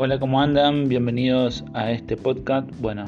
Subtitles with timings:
[0.00, 0.88] Hola, ¿cómo andan?
[0.88, 2.70] Bienvenidos a este podcast.
[2.78, 3.06] Bueno,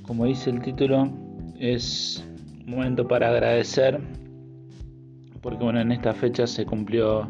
[0.00, 1.12] como dice el título,
[1.58, 2.26] es
[2.64, 4.00] momento para agradecer,
[5.42, 7.28] porque bueno, en esta fecha se cumplió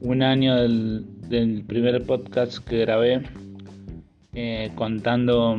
[0.00, 3.22] un año del, primer podcast que grabé,
[4.32, 5.56] eh, contando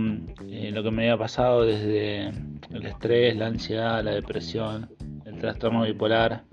[0.50, 2.32] eh, lo que me había pasado desde
[2.70, 4.90] el estrés, la ansiedad, la depresión,
[5.24, 6.44] el trastorno bipolar.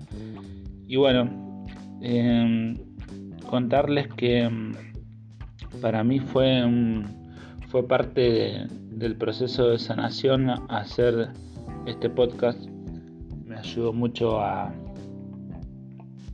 [0.87, 1.65] Y bueno,
[2.01, 2.73] eh,
[3.49, 4.49] contarles que
[5.81, 6.63] para mí fue,
[7.67, 11.29] fue parte del proceso de sanación hacer
[11.85, 12.59] este podcast.
[13.45, 14.73] Me ayudó mucho a,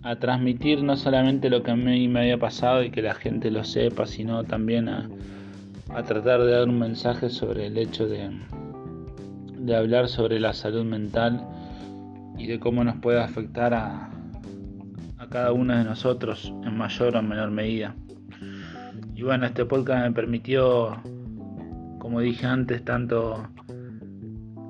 [0.04, 3.52] a transmitir no solamente lo que a mí me había pasado y que la gente
[3.52, 5.10] lo sepa, sino también a,
[6.06, 8.30] tratar de dar un mensaje sobre el hecho de,
[9.58, 11.46] de hablar sobre la salud mental
[12.38, 14.10] y de cómo nos puede afectar a,
[15.18, 17.96] a cada uno de nosotros en mayor o menor medida.
[19.20, 20.96] Y bueno, este podcast me permitió,
[22.00, 23.46] como dije antes, tanto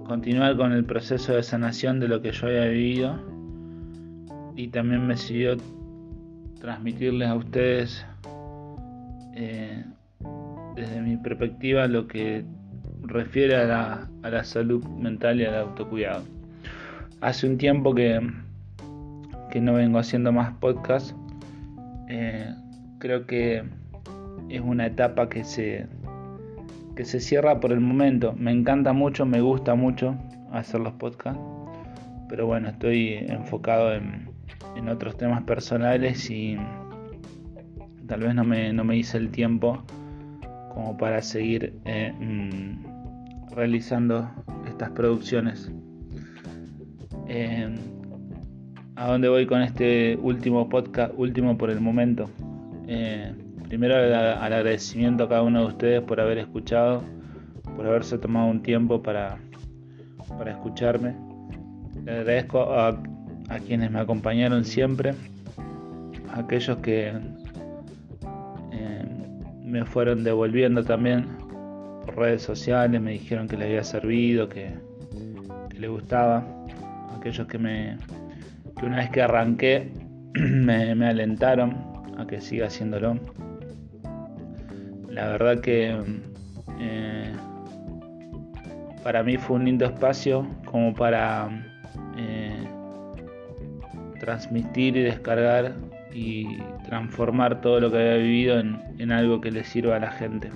[0.07, 3.15] continuar con el proceso de sanación de lo que yo había vivido
[4.55, 5.55] y también me sirvió
[6.59, 8.03] transmitirles a ustedes
[9.35, 9.85] eh,
[10.75, 12.43] desde mi perspectiva lo que
[13.03, 16.23] refiere a la, a la, salud mental y al autocuidado.
[17.21, 18.19] Hace un tiempo que,
[19.51, 21.15] que no vengo haciendo más podcasts.
[22.07, 22.51] Eh,
[22.97, 23.77] creo que
[24.49, 25.87] es una etapa que se,
[26.95, 28.33] que se cierra por el momento.
[28.37, 30.15] Me encanta mucho, me gusta mucho
[30.51, 31.41] hacer los podcasts,
[32.27, 34.29] pero bueno, estoy enfocado en,
[34.75, 36.57] en otros temas personales y
[38.07, 39.83] tal vez no me, no me hice el tiempo
[40.73, 44.29] como para seguir eh, mm, realizando
[44.67, 45.71] estas producciones.
[47.27, 47.75] Eh,
[48.95, 51.13] ¿A dónde voy con este último podcast?
[51.15, 52.29] Último por el momento.
[52.87, 53.33] Eh,
[53.69, 57.03] Primero al agradecimiento a cada uno de ustedes por haber escuchado,
[57.75, 59.37] por haberse tomado un tiempo para,
[60.39, 61.15] para escucharme.
[62.03, 62.99] Le agradezco a,
[63.67, 65.13] quienes me acompañaron siempre,
[66.33, 67.13] a aquellos que
[68.71, 69.05] eh,
[69.63, 71.27] me fueron devolviendo también
[72.03, 74.73] por redes sociales, me dijeron que les había servido, que,
[75.69, 76.43] que les gustaba,
[77.15, 77.97] aquellos que me
[78.79, 79.91] que una vez que arranqué
[80.33, 81.75] me, me alentaron
[82.17, 83.19] a que siga haciéndolo
[85.09, 85.95] la verdad que
[86.79, 87.33] eh,
[89.03, 91.49] para mí fue un lindo espacio como para
[92.17, 92.63] eh,
[94.19, 95.75] transmitir y descargar
[96.13, 100.51] y transformar todo lo que había vivido en, algo que le sirva a la gente.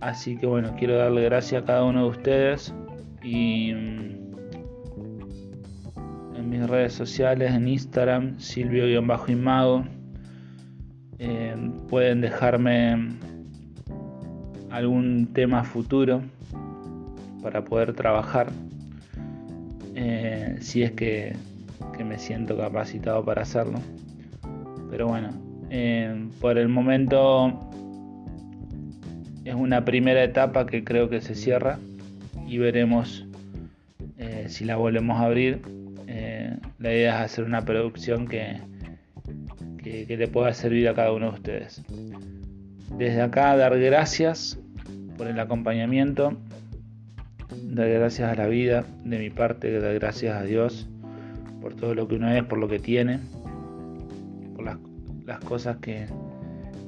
[0.00, 2.74] Así que bueno, quiero darle gracias a cada uno de ustedes
[3.22, 4.08] y mm,
[6.36, 9.84] en mis redes sociales, en Instagram, Silvio-Imago
[11.18, 11.56] eh,
[11.88, 13.08] pueden dejarme
[14.70, 16.22] algún tema futuro
[17.42, 18.48] para poder trabajar.
[19.94, 21.34] Eh, si es que,
[22.04, 23.80] me siento capacitado para hacerlo.
[24.88, 25.30] Pero bueno
[25.68, 27.68] eh, por el momento
[29.44, 31.80] es una primera etapa que creo que se cierra
[32.46, 33.26] y veremos
[34.46, 35.60] si la volvemos a abrir.
[36.78, 38.60] La idea es hacer una producción que
[40.06, 41.82] que, le pueda servir a cada uno de ustedes.
[42.96, 44.58] Desde acá dar gracias
[45.16, 46.36] por el acompañamiento,
[47.62, 50.88] dar gracias a la vida de mi parte, dar gracias a Dios
[51.60, 53.20] por todo lo que uno es, por lo que tiene,
[54.54, 56.06] por las, cosas que,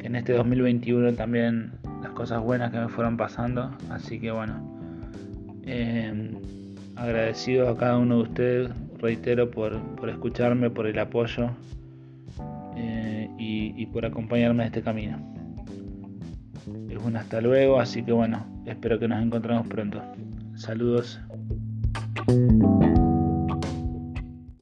[0.00, 1.72] en este 2021 también,
[2.03, 3.71] las cosas buenas que me fueron pasando.
[3.91, 4.55] Así que bueno,
[5.65, 6.31] eh,
[6.97, 11.50] agradecido a cada uno de ustedes, reitero, por, por escucharme, por el apoyo
[13.38, 15.18] y, por acompañarme en este camino.
[16.88, 20.02] Es un hasta luego, así que bueno, espero que nos encontremos pronto.
[20.54, 21.20] Saludos.